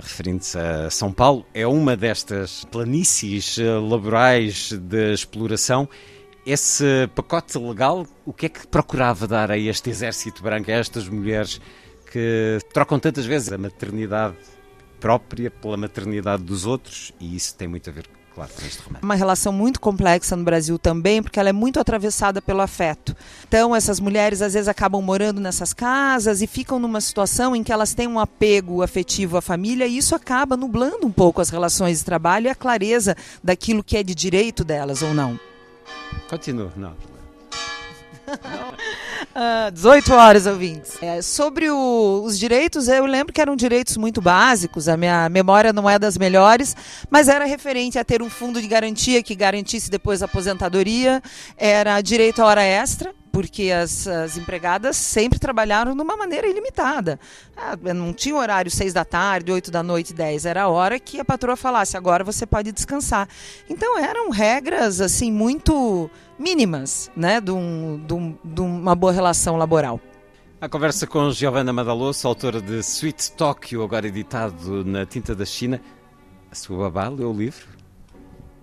referindo-se 0.00 0.58
a 0.58 0.90
São 0.90 1.12
Paulo, 1.12 1.46
é 1.54 1.66
uma 1.66 1.96
destas 1.96 2.64
planícies 2.66 3.56
uh, 3.58 3.80
laborais 3.80 4.72
de 4.72 5.12
exploração. 5.12 5.88
Esse 6.44 7.08
pacote 7.14 7.58
legal, 7.58 8.06
o 8.24 8.32
que 8.32 8.46
é 8.46 8.48
que 8.48 8.66
procurava 8.66 9.26
dar 9.26 9.50
a 9.50 9.58
este 9.58 9.90
exército 9.90 10.42
branco, 10.42 10.70
a 10.70 10.74
estas 10.74 11.08
mulheres 11.08 11.60
que 12.10 12.58
trocam 12.72 12.98
tantas 12.98 13.26
vezes 13.26 13.52
a 13.52 13.58
maternidade 13.58 14.36
própria 14.98 15.50
pela 15.50 15.76
maternidade 15.76 16.42
dos 16.42 16.66
outros, 16.66 17.12
e 17.20 17.34
isso 17.36 17.56
tem 17.56 17.68
muito 17.68 17.88
a 17.88 17.92
ver 17.92 18.06
claro, 18.34 18.50
este 18.66 18.82
Uma 19.02 19.14
relação 19.14 19.52
muito 19.52 19.80
complexa 19.80 20.36
no 20.36 20.44
Brasil 20.44 20.78
também, 20.78 21.22
porque 21.22 21.38
ela 21.38 21.48
é 21.48 21.52
muito 21.52 21.80
atravessada 21.80 22.40
pelo 22.40 22.60
afeto. 22.60 23.16
Então, 23.46 23.74
essas 23.74 24.00
mulheres 24.00 24.42
às 24.42 24.54
vezes 24.54 24.68
acabam 24.68 25.02
morando 25.02 25.40
nessas 25.40 25.72
casas 25.72 26.42
e 26.42 26.46
ficam 26.46 26.78
numa 26.78 27.00
situação 27.00 27.54
em 27.54 27.62
que 27.62 27.72
elas 27.72 27.94
têm 27.94 28.06
um 28.06 28.18
apego 28.18 28.82
afetivo 28.82 29.36
à 29.36 29.42
família 29.42 29.86
e 29.86 29.96
isso 29.96 30.14
acaba 30.14 30.56
nublando 30.56 31.06
um 31.06 31.12
pouco 31.12 31.40
as 31.40 31.50
relações 31.50 31.98
de 31.98 32.04
trabalho 32.04 32.46
e 32.46 32.50
a 32.50 32.54
clareza 32.54 33.16
daquilo 33.42 33.84
que 33.84 33.96
é 33.96 34.02
de 34.02 34.14
direito 34.14 34.64
delas 34.64 35.02
ou 35.02 35.14
não. 35.14 35.38
Continua, 36.28 36.72
não. 36.76 36.94
Uh, 39.30 39.70
18 39.72 40.12
horas, 40.14 40.46
ouvintes. 40.46 40.96
É, 41.02 41.22
sobre 41.22 41.70
o, 41.70 42.22
os 42.24 42.38
direitos, 42.38 42.88
eu 42.88 43.06
lembro 43.06 43.32
que 43.32 43.40
eram 43.40 43.54
direitos 43.54 43.96
muito 43.96 44.20
básicos, 44.20 44.88
a 44.88 44.96
minha 44.96 45.28
memória 45.28 45.72
não 45.72 45.88
é 45.88 45.98
das 45.98 46.16
melhores, 46.16 46.76
mas 47.08 47.28
era 47.28 47.44
referente 47.44 47.98
a 47.98 48.04
ter 48.04 48.22
um 48.22 48.30
fundo 48.30 48.60
de 48.60 48.66
garantia 48.66 49.22
que 49.22 49.34
garantisse 49.34 49.90
depois 49.90 50.22
a 50.22 50.24
aposentadoria, 50.24 51.22
era 51.56 52.00
direito 52.00 52.42
à 52.42 52.46
hora 52.46 52.62
extra, 52.62 53.14
porque 53.30 53.70
as, 53.70 54.06
as, 54.06 54.36
empregadas 54.36 54.96
sempre 54.96 55.38
trabalharam 55.38 55.94
de 55.94 56.02
uma 56.02 56.16
maneira 56.16 56.48
ilimitada. 56.48 57.18
Ah, 57.56 57.76
não 57.94 58.12
tinha 58.12 58.34
horário 58.34 58.70
seis 58.70 58.92
da 58.92 59.04
tarde, 59.04 59.52
oito 59.52 59.70
da 59.70 59.82
noite, 59.82 60.12
dez. 60.12 60.44
Era 60.44 60.62
a 60.62 60.68
hora 60.68 60.98
que 60.98 61.20
a 61.20 61.24
patroa 61.24 61.56
falasse, 61.56 61.96
agora 61.96 62.24
você 62.24 62.44
pode 62.44 62.72
descansar. 62.72 63.28
Então 63.68 63.98
eram 63.98 64.30
regras 64.30 65.00
assim 65.00 65.30
muito 65.30 66.10
mínimas 66.40 67.10
né, 67.14 67.40
de, 67.40 67.50
um, 67.50 68.02
de, 68.04 68.14
um, 68.14 68.38
de 68.42 68.60
uma 68.62 68.94
boa 68.94 69.12
relação 69.12 69.56
laboral. 69.56 70.00
A 70.60 70.68
conversa 70.68 71.06
com 71.06 71.30
Giovanna 71.30 71.72
Madaloso, 71.72 72.26
autora 72.26 72.60
de 72.60 72.78
Sweet 72.80 73.32
Tokyo, 73.32 73.82
agora 73.82 74.08
editado 74.08 74.84
na 74.84 75.04
tinta 75.04 75.34
da 75.34 75.44
China. 75.44 75.80
A 76.50 76.54
sua 76.54 76.90
babá 76.90 77.08
leu 77.08 77.30
o 77.30 77.32
livro? 77.32 77.79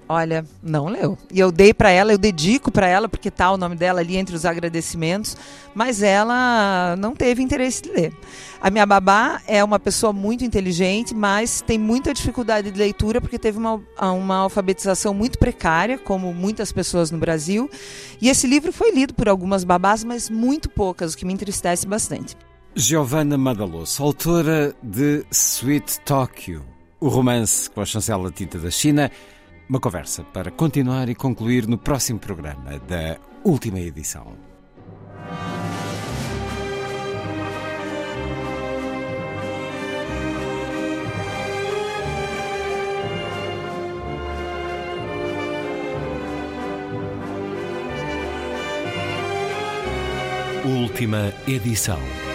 Olha, 0.10 0.46
não 0.64 0.88
leu. 0.88 1.18
E 1.32 1.40
eu 1.40 1.52
dei 1.52 1.74
para 1.74 1.90
ela, 1.90 2.14
eu 2.14 2.18
dedico 2.18 2.72
para 2.72 2.88
ela, 2.88 3.10
porque 3.10 3.30
tá 3.30 3.52
o 3.52 3.58
nome 3.58 3.76
dela 3.76 4.00
ali 4.00 4.16
entre 4.16 4.36
os 4.36 4.46
agradecimentos, 4.46 5.36
mas 5.76 6.02
ela 6.02 6.96
não 6.98 7.14
teve 7.14 7.44
interesse 7.44 7.82
de 7.82 7.90
ler. 7.90 8.14
A 8.62 8.70
minha 8.70 8.86
babá 8.86 9.42
é 9.46 9.62
uma 9.62 9.78
pessoa 9.78 10.14
muito 10.14 10.46
inteligente, 10.46 11.14
mas 11.14 11.60
tem 11.60 11.78
muita 11.78 12.14
dificuldade 12.14 12.72
de 12.72 12.80
leitura 12.80 13.20
porque 13.20 13.38
teve 13.38 13.58
uma, 13.58 13.82
uma 14.00 14.38
alfabetização 14.38 15.14
muito 15.14 15.38
precária, 15.38 15.98
como 15.98 16.34
muitas 16.34 16.72
pessoas 16.72 17.12
no 17.12 17.18
Brasil. 17.18 17.70
E 18.22 18.30
esse 18.30 18.48
livro 18.48 18.72
foi 18.72 18.92
lido 18.92 19.14
por 19.14 19.28
algumas 19.28 19.66
babás, 19.66 20.06
mas 20.06 20.30
muito 20.30 20.70
poucas, 20.70 21.14
o 21.14 21.18
que 21.18 21.26
me 21.26 21.34
entristece 21.34 21.86
bastante. 21.86 22.38
Giovanna 22.74 23.38
Madaloso, 23.38 24.04
autora 24.04 24.74
de 24.82 25.26
Sweet 25.32 26.00
Tokyo, 26.02 26.64
o 27.00 27.10
romance 27.10 27.70
com 27.70 27.82
a 27.82 27.86
chancela 27.86 28.32
tinta 28.32 28.58
da 28.58 28.72
China 28.72 29.12
uma 29.70 29.80
conversa 29.80 30.24
para 30.24 30.50
continuar 30.50 31.10
e 31.10 31.16
concluir 31.16 31.68
no 31.68 31.78
próximo 31.78 32.20
programa 32.20 32.80
da 32.80 33.18
última 33.44 33.80
edição. 33.80 34.36
Última 50.66 51.34
edição. 51.48 52.27